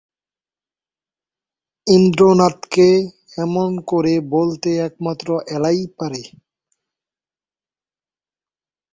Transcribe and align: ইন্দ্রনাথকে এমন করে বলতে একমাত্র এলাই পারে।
ইন্দ্রনাথকে 1.87 2.87
এমন 3.37 3.69
করে 3.87 4.13
বলতে 4.31 4.69
একমাত্র 4.87 5.27
এলাই 5.55 5.81
পারে। 5.97 6.21